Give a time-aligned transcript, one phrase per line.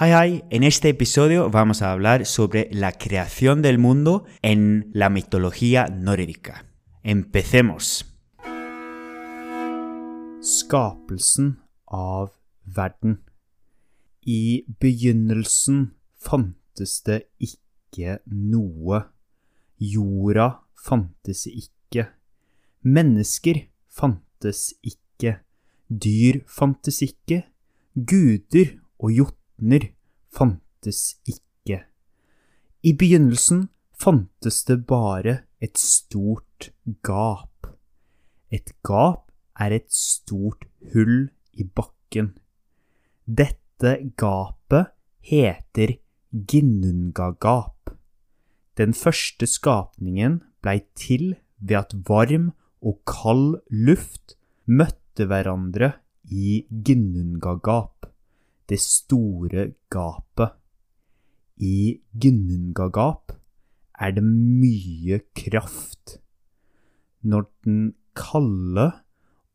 [0.00, 5.10] Hi, hi, en este episodio vamos a hablar sobre la creación del mundo en la
[5.10, 6.66] mitología nórdica.
[7.02, 8.06] Empecemos.
[10.40, 12.30] Skapelsen av
[12.64, 13.24] verden.
[14.24, 19.00] I begynnelsen fantes det ikke noe.
[19.80, 22.06] Jorda fantes ikke.
[22.82, 25.40] Mennesker fantes ikke.
[25.90, 27.48] Dyr fantes ikke.
[27.96, 29.10] Guder og
[29.58, 29.92] jotner
[30.30, 31.84] fantes ikke.
[32.82, 36.70] I begynnelsen fantes det bare et stort
[37.02, 37.66] gap.
[38.50, 42.38] Et gap er et stort hull i bakken.
[43.26, 45.98] Dette gapet heter
[46.32, 47.90] Ginnungagap.
[48.78, 55.98] Den første skapningen blei til ved at varm og kald luft møtte hverandre
[56.30, 57.97] i Ginnungagap,
[58.68, 60.54] det store gapet.
[61.58, 63.34] I Gnungagap
[63.98, 66.18] er det mye kraft.
[67.26, 68.90] Når den kalde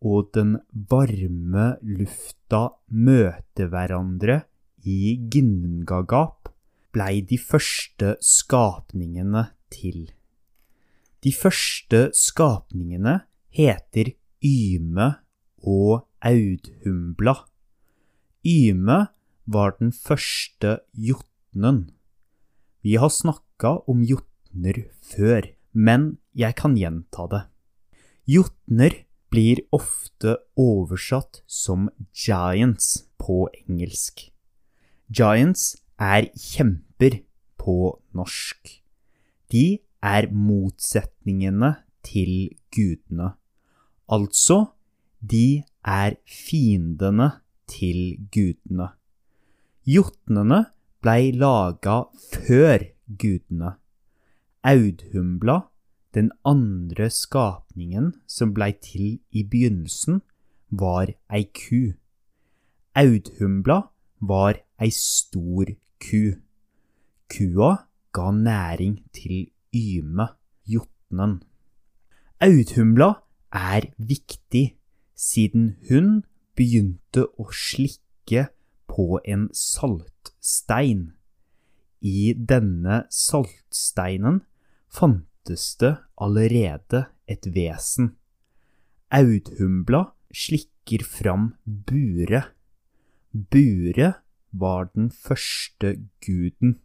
[0.04, 0.58] og den
[0.92, 4.42] varme lufta møter hverandre
[4.84, 6.52] i Gnungagap,
[6.94, 10.10] blei de første skapningene til.
[11.24, 13.22] De første skapningene
[13.56, 14.12] heter
[14.44, 15.08] Yme
[15.64, 17.38] og Audhumbla.
[18.44, 19.08] Yme
[19.48, 21.94] var den første jotnen.
[22.84, 27.44] Vi har snakka om jotner før, men jeg kan gjenta det.
[28.28, 28.98] Jotner
[29.32, 34.28] blir ofte oversatt som giants på engelsk.
[35.08, 37.22] Giants er kjemper
[37.56, 37.78] på
[38.12, 38.76] norsk.
[39.56, 43.38] De er motsetningene til gudene.
[44.12, 44.76] Altså,
[45.24, 47.32] de er fiendene
[47.68, 48.90] til gudene.
[49.86, 50.66] Jotnene
[51.04, 52.86] blei laga før
[53.20, 53.76] gudene.
[54.64, 55.58] Audhumbla,
[56.16, 60.22] den andre skapningen som blei til i begynnelsen,
[60.72, 61.94] var ei ku.
[62.96, 63.80] Audhumbla
[64.22, 66.24] var ei stor ku.
[67.34, 67.72] Kua
[68.14, 70.28] ga næring til Yme,
[70.70, 71.42] jotnen.
[72.40, 73.10] Audhumbla
[73.52, 74.78] er viktig
[75.16, 76.24] siden hun
[76.58, 78.48] begynte å slikke
[78.90, 81.14] på en saltstein.
[82.04, 84.42] I denne saltsteinen
[84.92, 88.14] fantes det allerede et vesen.
[89.14, 92.44] Audhumbla slikker fram Bure.
[93.32, 94.14] Bure
[94.52, 96.80] var den første guden.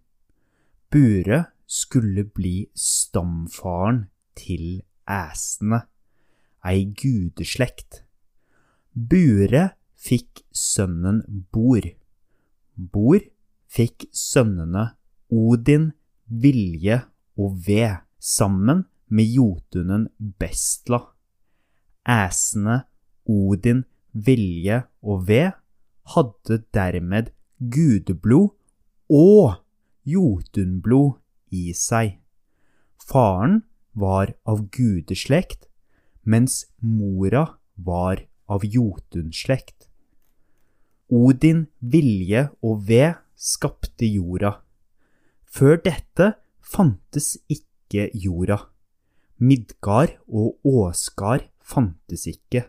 [0.91, 4.07] Bure skulle bli stamfaren
[4.37, 5.83] til æsene,
[6.65, 8.08] ei gudeslekt.
[8.99, 9.61] Bure
[9.95, 11.21] fikk sønnen
[11.55, 11.85] Bor.
[12.75, 13.21] Bor
[13.71, 14.89] fikk sønnene
[15.31, 15.93] Odin,
[16.27, 16.97] Vilje
[17.39, 20.99] og Ved, sammen med jotunen Bestla.
[22.09, 22.81] Æsene
[23.29, 25.53] Odin, Vilje og Ved
[26.15, 28.51] hadde dermed gudeblod
[29.15, 29.61] og
[30.09, 31.21] jotunblod
[31.55, 32.17] i seg.
[32.99, 33.63] Faren
[33.95, 35.69] var av gudeslekt,
[36.25, 37.45] mens mora
[37.77, 39.89] var av jotunslekt.
[41.09, 44.59] Odin, Vilje og Ved skapte jorda.
[45.49, 48.59] Før dette fantes ikke jorda.
[49.39, 52.67] Midgard og Åsgard fantes ikke.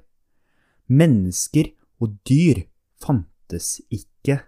[0.87, 2.63] Mennesker og dyr
[3.01, 4.39] fantes ikke.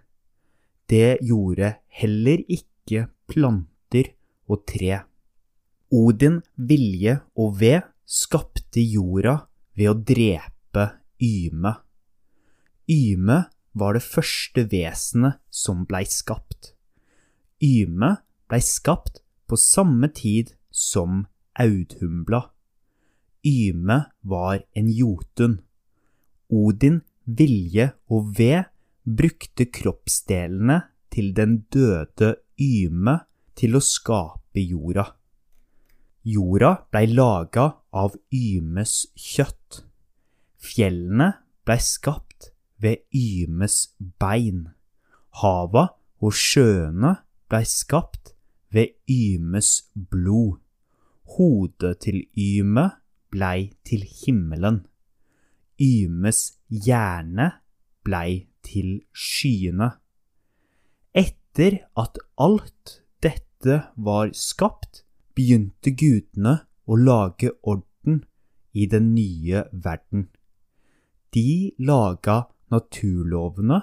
[0.88, 4.12] Det gjorde heller ikke planter
[4.48, 5.02] og tre.
[5.92, 9.42] Odin, Vilje og Ved skapte jorda
[9.76, 10.86] ved å drepe
[11.22, 11.76] Yme.
[12.90, 13.44] Yme
[13.78, 16.72] var det første vesenet som blei skapt.
[17.62, 18.16] Yme
[18.50, 21.26] blei skapt på samme tid som
[21.62, 22.42] Audhumbla.
[23.46, 25.60] Yme var en jotun.
[26.50, 28.66] Odin, Vilje og Ved
[29.06, 30.80] brukte kroppsdelene
[31.12, 33.20] til den døde Yme
[33.58, 35.06] til å skape jorda.
[36.22, 39.82] Jorda blei laga av Ymes kjøtt.
[40.62, 41.32] Fjellene
[41.66, 44.68] blei skapt ved Ymes bein.
[45.42, 45.88] Hava
[46.22, 47.16] og sjøene
[47.50, 48.34] blei skapt
[48.72, 50.60] ved Ymes blod.
[51.34, 52.86] Hodet til Yme
[53.32, 54.84] blei til himmelen.
[55.80, 57.48] Ymes hjerne
[58.04, 59.90] blei til skyene.
[61.12, 65.02] Etter at alt dette var skapt,
[65.34, 66.54] begynte gudene
[66.84, 68.22] å lage orden
[68.72, 70.28] i den nye verden.
[71.32, 72.42] De laga
[72.72, 73.80] naturlovene,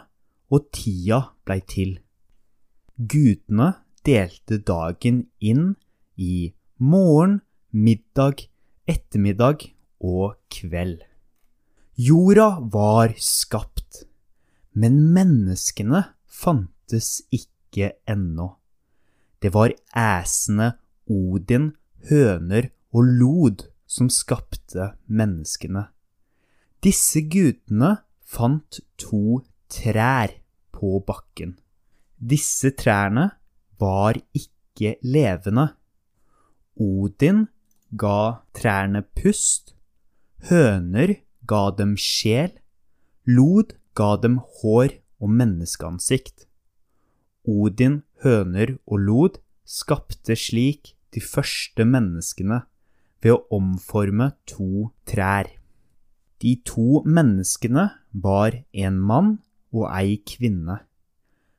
[0.50, 1.98] og tida blei til.
[2.98, 3.74] Gudene
[4.06, 5.76] delte dagen inn
[6.18, 7.40] i morgen,
[7.72, 8.48] middag,
[8.90, 9.70] ettermiddag
[10.02, 11.04] og kveld.
[12.00, 14.06] Jorda var skapt,
[14.74, 18.54] men menneskene fantes ikke ennå.
[19.40, 20.74] Det var æsene
[21.10, 21.74] Odin,
[22.10, 25.90] høner og lod som skapte menneskene.
[26.80, 30.32] Disse gudene fant to trær
[30.72, 31.58] på bakken.
[32.16, 33.26] Disse trærne
[33.82, 35.74] var ikke levende.
[36.80, 37.50] Odin
[38.00, 39.74] ga trærne pust,
[40.48, 42.56] høner ga dem sjel,
[43.28, 46.48] lod ga dem hår og menneskeansikt.
[47.44, 52.64] Odin, høner og lod skapte slik de første menneskene
[53.20, 55.59] ved å omforme to trær.
[56.40, 59.34] De to menneskene var en mann
[59.76, 60.78] og ei kvinne.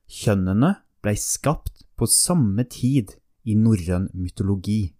[0.08, 3.12] Kjønnene blei skapt på samme tid
[3.44, 4.94] i norrøn mytologi.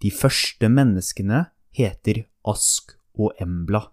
[0.00, 1.44] De første menneskene
[1.76, 3.84] heter Ask og Embla.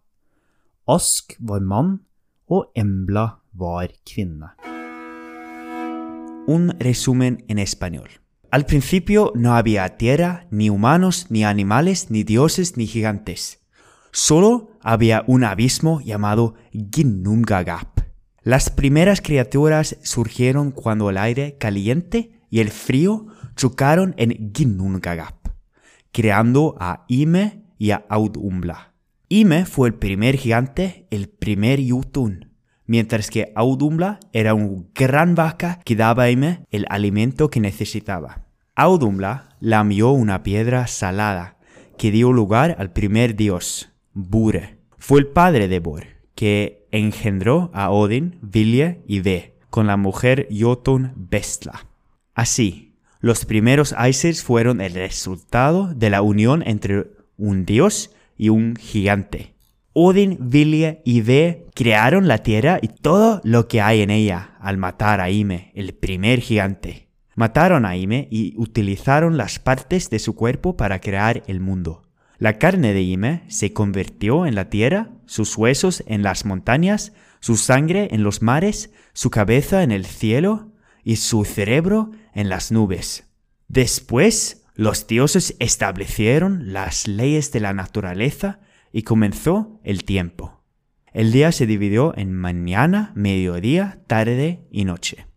[0.88, 2.00] Ask var mann,
[2.48, 4.56] og Embla var kvinne.
[6.48, 8.10] Un resumen en español.
[8.52, 13.60] Al principio no había tierra, ni humanos, ni animales, ni dioses, ni gigantes.
[14.12, 18.02] Solo había un abismo llamado Ginnungagap.
[18.44, 25.50] Las primeras criaturas surgieron cuando el aire caliente y el frío chocaron en Ginnungagap,
[26.12, 28.94] creando a Ime y a Audumbla.
[29.30, 32.52] Ime fue el primer gigante, el primer Yutun,
[32.86, 38.48] mientras que Audumbla era una gran vaca que daba a Ime el alimento que necesitaba.
[38.76, 41.58] Audumbla lamió una piedra salada
[41.98, 44.78] que dio lugar al primer dios, Bure.
[44.98, 46.06] Fue el padre de Bor,
[46.36, 51.88] que engendró a Odin, Vilje y Ve, con la mujer Jotun Bestla.
[52.34, 58.76] Así, los primeros Aesir fueron el resultado de la unión entre un dios y un
[58.76, 59.56] gigante.
[59.94, 64.78] Odin, Vilje y Ve crearon la tierra y todo lo que hay en ella al
[64.78, 67.08] matar a Ime, el primer gigante.
[67.36, 72.04] Mataron a Ime y utilizaron las partes de su cuerpo para crear el mundo.
[72.42, 77.56] La carne de Ime se convirtió en la tierra, sus huesos en las montañas, su
[77.56, 80.72] sangre en los mares, su cabeza en el cielo
[81.04, 83.30] y su cerebro en las nubes.
[83.68, 88.60] Después, los dioses establecieron las leyes de la naturaleza
[88.92, 90.64] y comenzó el tiempo.
[91.14, 95.28] El día se dividió en mañana, mediodía, tarde y noche.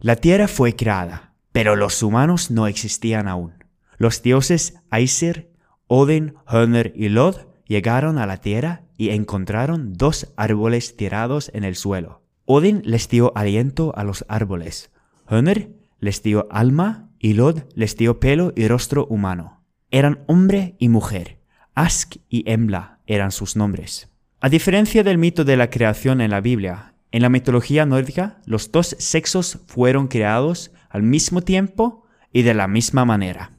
[0.00, 3.54] La tierra fue creada, pero los humanos no existían aún.
[3.96, 5.51] Los dioses Aesir,
[5.94, 7.36] Odin, Hönr y Lod
[7.66, 12.22] llegaron a la tierra y encontraron dos árboles tirados en el suelo.
[12.46, 14.90] Odin les dio aliento a los árboles.
[15.28, 15.68] Hönr
[16.00, 19.64] les dio alma y Lod les dio pelo y rostro humano.
[19.90, 21.40] Eran hombre y mujer.
[21.74, 24.08] Ask y Embla eran sus nombres.
[24.40, 28.72] A diferencia del mito de la creación en la Biblia, en la mitología nórdica los
[28.72, 33.52] dos sexos fueron creados al mismo tiempo y de la misma manera.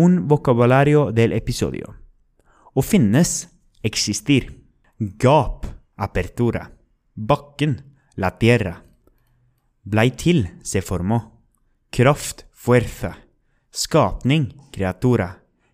[0.00, 1.88] Un vocabulario del episodio.
[2.70, 3.48] Å finnes,
[3.82, 4.44] existir.
[4.94, 5.64] Gap,
[5.98, 6.60] apertura.
[7.18, 7.72] Bakken,
[8.14, 8.76] la tierra.
[9.82, 11.18] Blei til, se formó.
[11.90, 13.10] Kraft, fuerza.
[13.74, 15.32] Skapning, kreatura.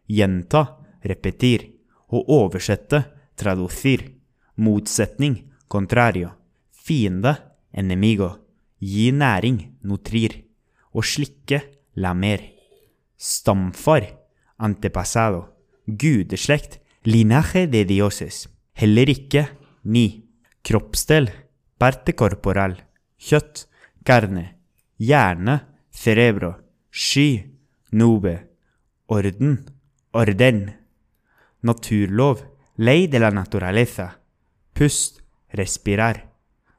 [0.08, 0.64] Gjenta,
[1.04, 1.68] repetir.
[2.08, 3.02] Å oversette,
[3.36, 4.06] traducir.
[4.56, 5.36] Motsetning,
[5.68, 6.32] contrario.
[6.72, 7.36] Fiende,
[7.76, 8.32] enemigo.
[8.80, 10.40] Gi næring, nutrir.
[10.96, 11.60] Å slikke,
[12.00, 12.53] lamer.
[13.24, 14.20] Stamfar,
[14.58, 15.56] antepasado.
[15.86, 18.50] Gudeslekt, linaje de dioses.
[18.74, 19.48] Heller ikke,
[19.82, 20.28] ni.
[20.60, 21.30] Kroppsdel,
[21.80, 22.74] parte corporal.
[23.16, 23.64] Kjøtt,
[24.04, 24.44] carne.
[25.00, 25.54] Hjerne,
[25.88, 26.50] cerebro.
[26.92, 27.30] Sky,
[27.92, 28.34] nube.
[29.08, 29.56] Orden,
[30.12, 30.60] orden.
[31.64, 32.44] Naturlov,
[32.76, 34.18] lei de la naturaleza.
[34.76, 36.26] Pust, respirar.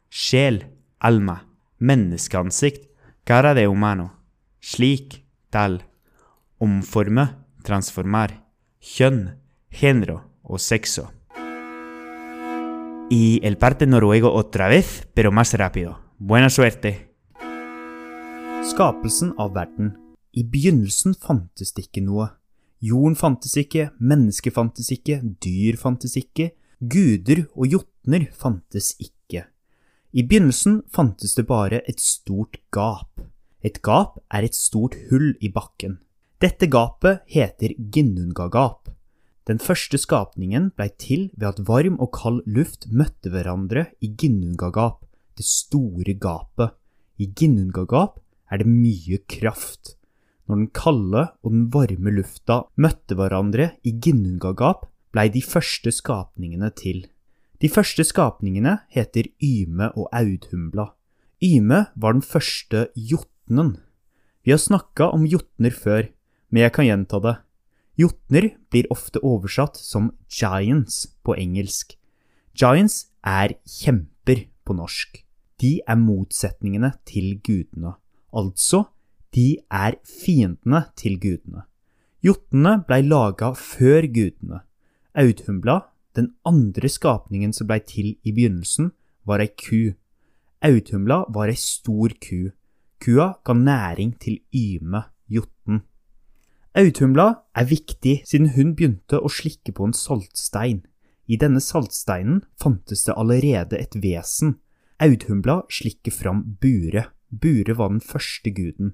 [0.10, 0.62] Sjel,
[1.00, 1.40] alma.
[1.82, 2.86] Menneskeansikt,
[3.26, 4.12] cara de humano.
[4.62, 5.82] Slik, tal.
[6.58, 7.28] Omforme,
[7.64, 8.42] transformer,
[8.80, 9.36] Kjønn,
[9.70, 11.12] género o sexo.
[13.10, 16.00] Y el parte noruego otra vez, pero más rápido.
[16.18, 17.12] Buena suerte.
[18.64, 19.98] Skapelsen av verden.
[20.32, 22.30] I begynnelsen fantes det ikke noe.
[22.80, 29.46] Jorden fantes ikke, mennesker fantes ikke, dyr fantes ikke, guder og jotner fantes ikke.
[30.16, 33.20] I begynnelsen fantes det bare et stort gap.
[33.60, 36.00] Et gap er et stort hull i bakken.
[36.46, 38.92] Dette gapet heter Ginnungagap.
[39.50, 45.00] Den første skapningen blei til ved at varm og kald luft møtte hverandre i Ginnungagap,
[45.40, 46.76] det store gapet.
[47.18, 48.20] I Ginnungagap
[48.52, 49.96] er det mye kraft.
[50.46, 54.86] Når den kalde og den varme lufta møtte hverandre i Ginnungagap,
[55.16, 57.08] blei de første skapningene til.
[57.58, 60.92] De første skapningene heter Yme og Audhumbla.
[61.42, 63.80] Yme var den første jotnen.
[64.46, 66.12] Vi har snakka om jotner før,
[66.50, 67.36] men jeg kan gjenta det.
[67.96, 71.96] Jotner blir ofte oversatt som giants på engelsk.
[72.56, 75.22] Giants er kjemper på norsk.
[75.62, 77.96] De er motsetningene til gudene.
[78.36, 78.86] Altså,
[79.36, 81.64] de er fiendene til gudene.
[82.24, 84.64] Jotnene blei laga før gudene.
[85.16, 85.82] Audhumla,
[86.16, 88.92] den andre skapningen som blei til i begynnelsen,
[89.24, 89.96] var ei ku.
[90.66, 92.50] Audhumla var ei stor ku.
[93.00, 95.84] Kua ga næring til Yme, jotnen.
[96.76, 100.82] Audhumla er viktig siden hun begynte å slikke på en saltstein.
[101.32, 104.58] I denne saltsteinen fantes det allerede et vesen.
[105.00, 107.06] Audhumbla slikker fram Bure.
[107.32, 108.92] Bure var den første guden.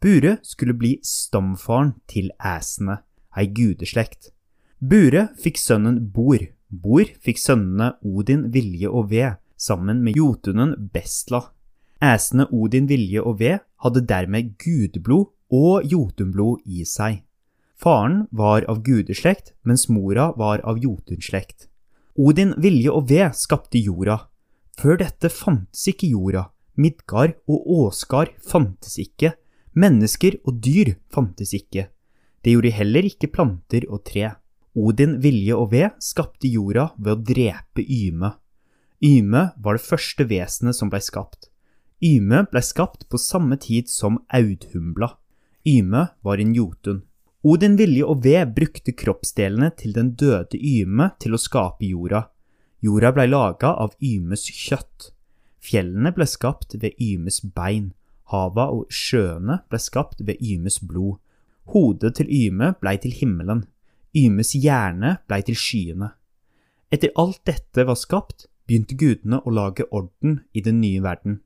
[0.00, 3.02] Bure skulle bli stamfaren til æsene,
[3.36, 4.32] ei gudeslekt.
[4.80, 6.40] Bure fikk sønnen Bor.
[6.68, 11.50] Bor fikk sønnene Odin, Vilje og Ved, sammen med jotunen Bestla.
[12.00, 17.22] Æsene Odin, Vilje og Ved hadde dermed gudeblod og jotunblod i seg.
[17.78, 21.68] Faren var av gudeslekt, mens mora var av jotunslekt.
[22.18, 24.24] Odin, Vilje og Ved skapte jorda.
[24.78, 26.48] Før dette fantes ikke jorda.
[26.78, 29.36] Midgard og Åsgard fantes ikke.
[29.78, 31.86] Mennesker og dyr fantes ikke.
[32.42, 34.32] Det gjorde heller ikke planter og tre.
[34.78, 38.32] Odin, Vilje og Ved skapte jorda ved å drepe Yme.
[39.02, 41.50] Yme var det første vesenet som blei skapt.
[42.02, 45.12] Yme blei skapt på samme tid som Audhumbla.
[45.66, 47.02] Yme var en jotun.
[47.42, 52.26] Odin, Vilje og Ved brukte kroppsdelene til den døde Yme til å skape jorda.
[52.82, 55.12] Jorda blei laga av Ymes kjøtt.
[55.58, 57.92] Fjellene ble skapt ved Ymes bein.
[58.30, 61.18] Hava og sjøene ble skapt ved Ymes blod.
[61.72, 63.64] Hodet til Yme blei til himmelen.
[64.16, 66.12] Ymes hjerne blei til skyene.
[66.90, 71.40] Etter alt dette var skapt, begynte gudene å lage orden i den nye verden.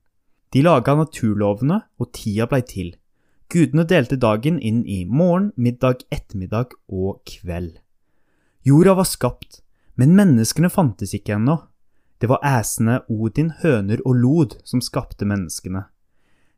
[0.53, 2.93] De laga naturlovene, og tida blei til.
[3.53, 7.75] Gudene delte dagen inn i morgen, middag, ettermiddag og kveld.
[8.65, 9.59] Jorda var skapt,
[10.01, 11.59] men menneskene fantes ikke ennå.
[12.17, 15.85] Det var æsene Odin, høner og lod som skapte menneskene.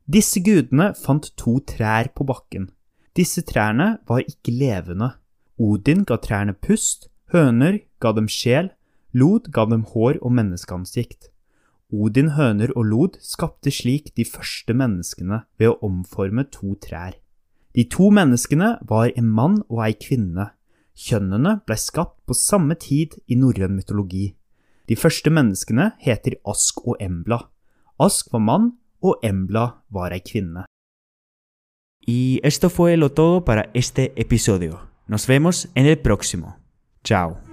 [0.06, 2.70] Disse gudene fant to trær på bakken.
[3.18, 5.16] Disse trærne var ikke levende.
[5.58, 8.70] Odin ga trærne pust, høner ga dem sjel,
[9.10, 11.33] lod ga dem hår og menneskeansikt.
[11.94, 17.14] Odin, høner og lod skapte slik de første menneskene ved å omforme to trær.
[17.74, 20.50] De to menneskene var en mann og ei kvinne.
[20.94, 24.34] Kjønnene ble skapt på samme tid i norrøn mytologi.
[24.86, 27.40] De første menneskene heter Ask og Embla.
[27.98, 28.70] Ask var mann,
[29.02, 30.66] og Embla var ei kvinne.
[32.06, 34.80] Y esto fue lo todo para este episodio.
[35.06, 36.56] Nos vemos en el próximo.
[37.02, 37.43] Chao.